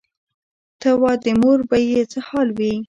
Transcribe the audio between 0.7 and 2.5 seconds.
ته وا د مور به یې څه حال